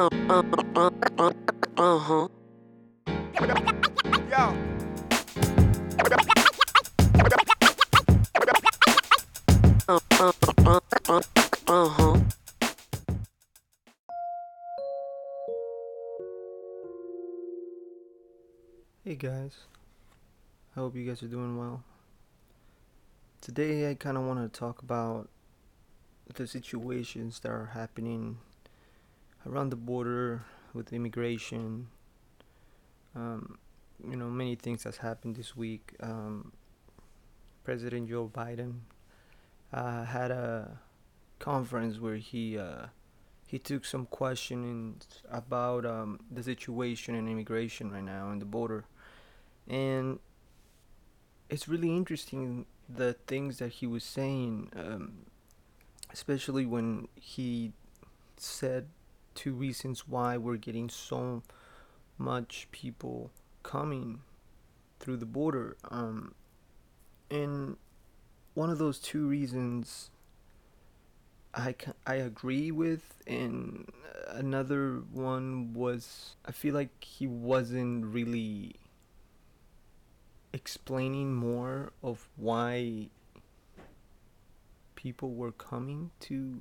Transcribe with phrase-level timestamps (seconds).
[0.00, 0.16] Uh-huh.
[4.30, 4.56] Yo.
[11.68, 12.16] Uh-huh.
[19.04, 19.52] Hey guys,
[20.74, 21.82] I hope you guys are doing well.
[23.42, 25.28] Today, I kind of want to talk about
[26.32, 28.38] the situations that are happening
[29.46, 30.42] around the border
[30.74, 31.88] with immigration.
[33.14, 33.58] Um,
[34.08, 35.94] you know, many things has happened this week.
[36.00, 36.52] Um,
[37.64, 38.80] President Joe Biden
[39.72, 40.78] uh, had a
[41.38, 42.86] conference where he uh,
[43.46, 48.84] he took some questionings about um, the situation in immigration right now in the border,
[49.68, 50.18] and
[51.48, 55.26] it's really interesting the things that he was saying, um,
[56.12, 57.72] especially when he
[58.36, 58.88] said
[59.34, 61.42] two reasons why we're getting so
[62.18, 63.30] much people
[63.62, 64.20] coming
[64.98, 65.76] through the border.
[65.90, 66.34] Um,
[67.30, 67.76] and
[68.54, 70.10] one of those two reasons
[71.54, 71.74] I,
[72.06, 73.90] I agree with, and
[74.28, 78.76] another one was I feel like he wasn't really
[80.52, 83.08] explaining more of why
[84.94, 86.60] people were coming to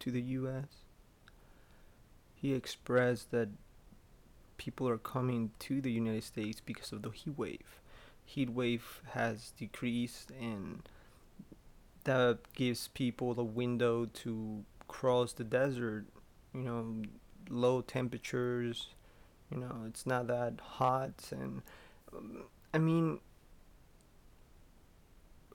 [0.00, 0.84] to the US.
[2.34, 3.48] He expressed that
[4.56, 7.80] people are coming to the United States because of the heat wave.
[8.24, 10.82] Heat wave has decreased and
[12.04, 16.06] that gives people the window to cross the desert,
[16.54, 17.02] you know,
[17.50, 18.88] low temperatures,
[19.50, 21.62] you know, it's not that hot and
[22.12, 23.20] um, I mean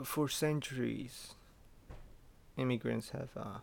[0.03, 1.36] for centuries
[2.58, 3.59] immigrants have uh,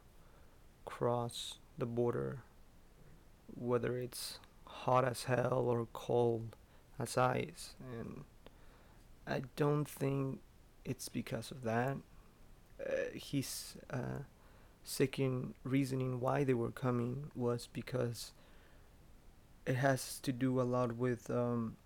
[0.84, 2.42] crossed the border
[3.55, 6.57] whether it's hot as hell or cold
[6.98, 7.74] as ice.
[7.98, 8.24] And
[9.27, 10.41] I don't think
[10.85, 11.96] it's because of that.
[12.80, 14.24] Uh, his uh,
[14.83, 18.33] second reasoning why they were coming was because
[19.67, 21.77] it has to do a lot with um,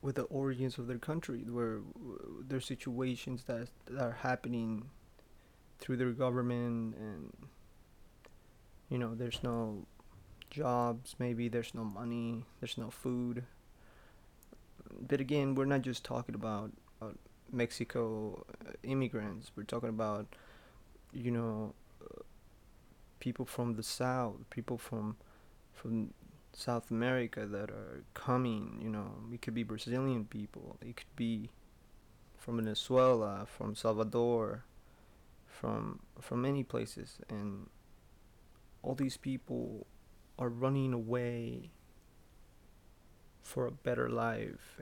[0.00, 1.80] with the origins of their country, where
[2.46, 4.88] their situations that, that are happening
[5.78, 7.32] through their government, and
[8.88, 9.86] you know, there's no
[10.50, 13.44] jobs, maybe there's no money, there's no food.
[15.06, 17.10] But again, we're not just talking about uh,
[17.52, 19.50] Mexico uh, immigrants.
[19.54, 20.26] We're talking about,
[21.12, 22.22] you know, uh,
[23.20, 25.16] people from the south, people from
[25.72, 26.12] from
[26.52, 28.80] South America that are coming.
[28.82, 30.76] You know, it could be Brazilian people.
[30.80, 31.50] It could be
[32.36, 34.64] from Venezuela, from Salvador,
[35.60, 37.68] from from many places, and
[38.82, 39.86] all these people
[40.38, 41.70] are running away
[43.42, 44.80] for a better life.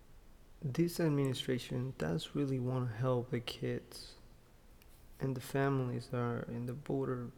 [0.63, 4.13] This administration does really want to help the kids
[5.21, 7.29] and the families that are in the border,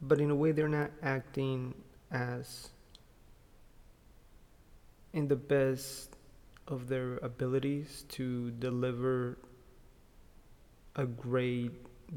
[0.00, 1.74] but in a way they're not acting
[2.10, 2.70] as
[5.12, 6.16] in the best
[6.68, 9.36] of their abilities to deliver
[10.96, 11.72] a great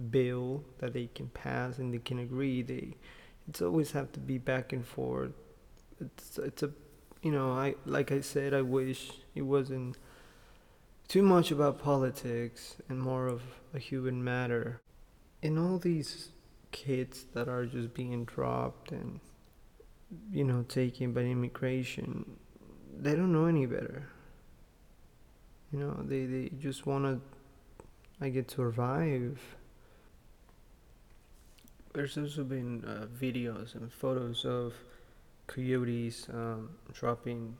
[0.09, 2.95] bill that they can pass and they can agree they
[3.47, 5.31] it's always have to be back and forth.
[5.99, 6.71] It's it's a
[7.21, 9.97] you know i like i said i wish it wasn't
[11.07, 13.41] too much about politics and more of
[13.73, 14.81] a human matter.
[15.41, 16.29] In all these
[16.71, 19.19] kids that are just being dropped and
[20.31, 22.37] you know taken by immigration
[22.97, 24.09] they don't know any better.
[25.71, 27.21] You know they they just want to
[28.21, 29.39] i get survive
[31.95, 34.73] there's also been uh, videos and photos of
[35.47, 37.55] coyotes um, dropping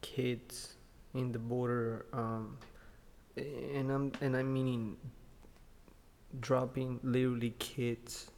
[0.00, 0.76] kids
[1.14, 2.56] in the border um,
[3.36, 4.96] and i'm and i'm meaning
[6.40, 8.30] dropping literally kids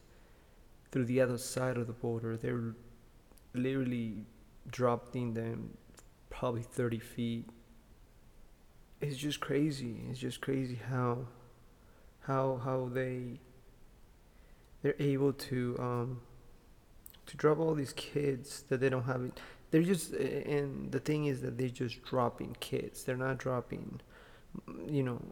[0.91, 2.37] through the other side of the border.
[2.37, 2.75] They're
[3.53, 4.27] literally
[4.71, 5.77] dropping them
[6.31, 7.49] probably 30 feet.
[9.01, 10.05] It's just crazy.
[10.11, 11.27] It's just crazy how
[12.21, 13.41] how how they
[14.85, 16.21] they're able to um
[17.27, 19.33] to drop all these kids that they don't have.
[19.71, 23.03] They're just and the thing is that they're just dropping kids.
[23.03, 24.03] They're not dropping
[24.87, 25.23] you know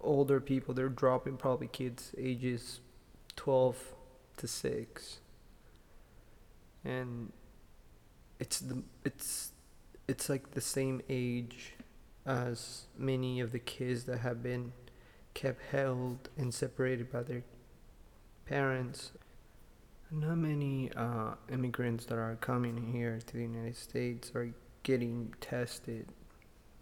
[0.00, 0.74] older people.
[0.74, 2.80] They're dropping probably kids ages
[3.34, 3.94] 12
[4.36, 5.18] to 6
[6.84, 7.32] and
[8.38, 9.50] it's the it's
[10.06, 11.74] it's like the same age
[12.24, 14.72] as many of the kids that have been
[15.34, 17.42] kept held and separated by their
[18.48, 19.12] parents.
[20.10, 24.50] Not many uh, immigrants that are coming here to the United States are
[24.82, 26.08] getting tested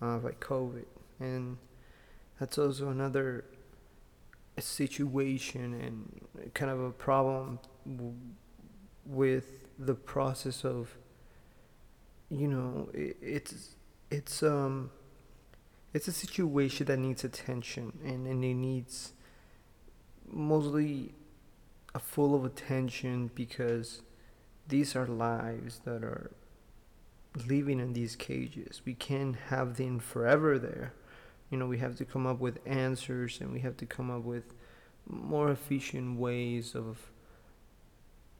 [0.00, 0.84] uh, by COVID,
[1.18, 1.58] and
[2.38, 3.44] that's also another
[4.58, 8.14] situation and kind of a problem w-
[9.04, 10.96] with the process of
[12.30, 13.76] you know it, it's
[14.10, 14.90] it's um
[15.92, 19.12] it's a situation that needs attention and, and it needs
[20.30, 21.12] mostly
[21.98, 24.02] full of attention because
[24.68, 26.30] these are lives that are
[27.46, 28.82] living in these cages.
[28.84, 30.94] We can't have them forever there.
[31.50, 34.22] You know we have to come up with answers and we have to come up
[34.22, 34.54] with
[35.08, 37.10] more efficient ways of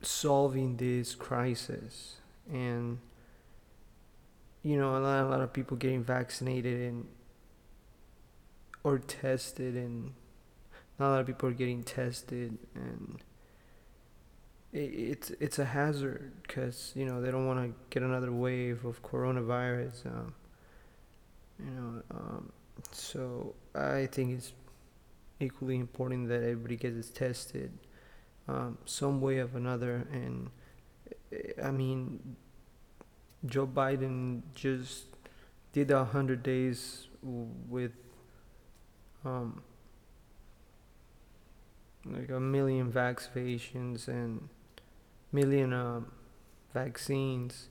[0.02, 2.16] solving this crisis.
[2.50, 2.98] And
[4.62, 7.06] you know a lot, a lot of people getting vaccinated and
[8.82, 10.12] or tested and
[10.98, 13.20] not a lot of people are getting tested and
[14.78, 19.02] it's it's a hazard because you know they don't want to get another wave of
[19.02, 20.34] coronavirus um,
[21.58, 22.52] you know um,
[22.92, 24.52] so I think it's
[25.40, 27.72] equally important that everybody gets tested
[28.48, 30.06] um, some way of another.
[30.12, 30.50] And
[31.62, 32.36] I mean
[33.44, 35.04] Joe Biden just
[35.72, 37.92] did a hundred days with
[39.24, 39.62] um,
[42.04, 44.48] like a million vaccinations and
[45.36, 46.12] million um,
[46.72, 47.68] vaccines.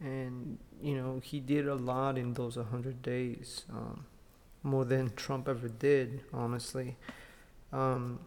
[0.00, 4.06] And you know he did a lot in those 100 days um,
[4.62, 6.96] more than trump ever did honestly.
[7.72, 8.20] Um,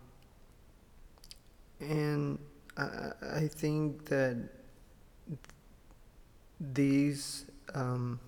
[1.80, 2.38] and
[2.78, 3.12] I,
[3.42, 4.38] I think that
[6.60, 8.20] these um,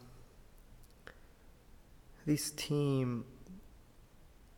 [2.25, 3.25] this team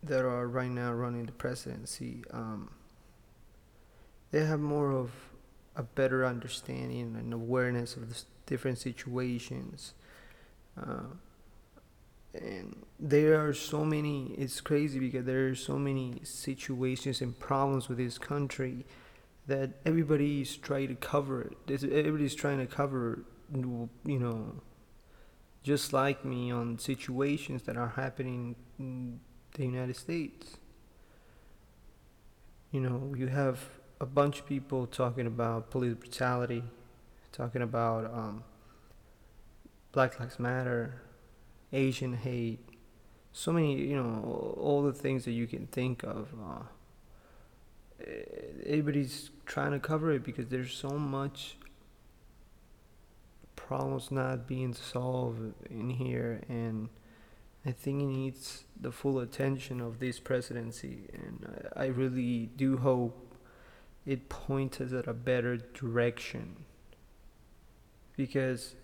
[0.04, 2.70] that are right now running the presidency, um,
[4.32, 5.12] they have more of
[5.78, 9.94] a better understanding and awareness of the different situations.
[10.76, 11.04] Uh,
[12.34, 17.88] and there are so many, it's crazy because there are so many situations and problems
[17.88, 18.86] with this country
[19.46, 21.84] that everybody's trying to cover it.
[21.84, 24.62] Everybody's trying to cover, you know,
[25.64, 29.20] just like me on situations that are happening in
[29.54, 30.58] the United States.
[32.72, 33.60] You know, you have
[34.00, 36.64] a bunch of people talking about police brutality,
[37.32, 38.44] talking about um,
[39.92, 41.02] Black Lives Matter,
[41.74, 42.60] Asian hate,
[43.32, 46.30] so many, you know, all the things that you can think of.
[46.40, 46.64] Uh,
[48.66, 51.58] everybody's trying to cover it because there's so much
[53.56, 56.90] problems not being solved in here and
[57.68, 62.78] I think it needs the full attention of this presidency, and I, I really do
[62.78, 63.27] hope
[64.08, 66.56] it points us at a better direction.
[68.16, 68.76] Because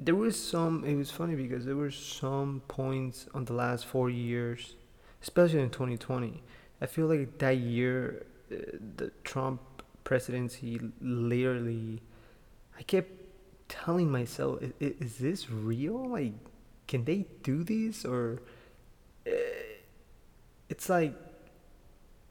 [0.00, 4.08] there was some, it was funny because there were some points on the last four
[4.08, 4.76] years,
[5.22, 6.42] especially in 2020.
[6.80, 8.56] I feel like that year, uh,
[8.96, 9.60] the Trump
[10.04, 12.00] presidency literally,
[12.78, 13.10] I kept
[13.68, 16.08] telling myself, is, is this real?
[16.08, 16.32] Like,
[16.88, 18.06] can they do this?
[18.06, 18.40] or
[19.26, 19.30] uh,
[20.70, 21.14] it's like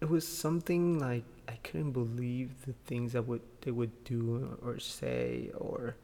[0.01, 4.79] it was something like I couldn't believe the things that would they would do or
[4.79, 5.95] say or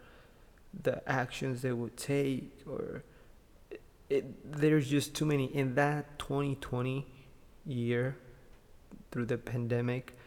[0.84, 3.04] the actions they would take or
[3.72, 5.46] it, it, there's just too many.
[5.46, 7.06] In that 2020
[7.66, 8.18] year
[9.12, 10.18] through the pandemic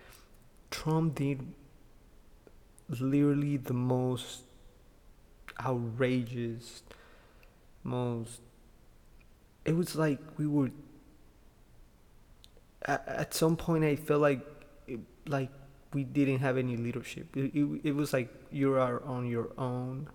[0.71, 1.53] Trump did
[2.89, 4.45] literally the most
[5.61, 6.83] outrageous
[7.85, 8.41] most
[9.65, 10.71] it was like we were
[12.88, 14.40] at, some point i felt like
[15.26, 15.50] like
[15.95, 17.35] we didn't have any leadership.
[17.37, 20.09] It, it, it was like you are on your own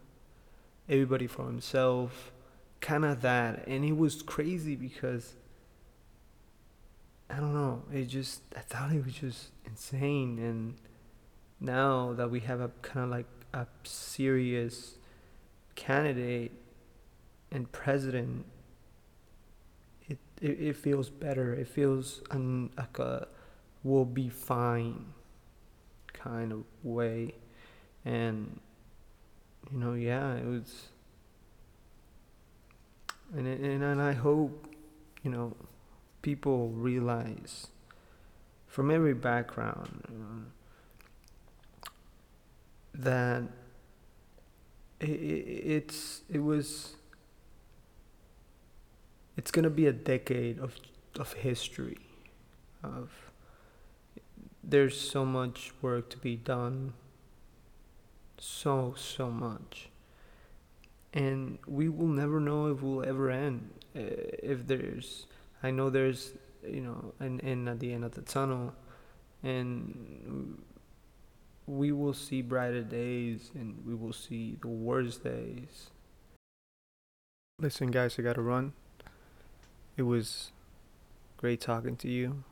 [0.88, 2.32] everybody for himself
[2.82, 3.68] kind of that.
[3.68, 5.36] And it was crazy because
[7.30, 10.38] i don't know it just i thought it was just insane.
[10.40, 10.76] And
[11.60, 14.96] now that we have a kind of like a serious
[15.76, 16.52] candidate
[17.52, 18.46] and president,
[20.44, 21.54] it, it, feels better.
[21.54, 23.28] It feels un, like a
[23.84, 25.06] will be fine
[26.12, 27.34] kind of way.
[28.04, 28.60] And,
[29.72, 30.90] you know, yeah, it was.
[33.36, 34.68] And, and, and I hope,
[35.24, 35.56] you know,
[36.22, 37.68] people realize
[38.68, 41.88] from every background uh,
[42.96, 43.44] that
[45.00, 45.14] it, it,
[45.66, 46.96] it's it was
[49.38, 50.76] it's going to be a decade of
[51.20, 52.00] of history
[52.84, 53.12] of
[54.64, 56.94] there's so much work to be done.
[58.38, 59.90] So, so much.
[61.14, 63.70] And we will never know if we'll ever end.
[63.96, 64.00] Uh,
[64.42, 65.28] If there's,
[65.62, 66.34] I know there's,
[66.66, 68.74] you know, an end at the end of the tunnel.
[69.44, 70.64] And
[71.68, 75.92] we will see brighter days and we will see the worst days.
[77.60, 78.74] Listen, guys, I gotta run.
[79.96, 80.52] It was
[81.38, 82.44] great talking to you,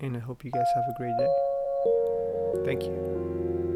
[0.00, 2.64] and I hope you guys have a great day.
[2.64, 3.75] Thank you.